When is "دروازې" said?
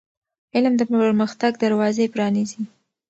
1.63-2.05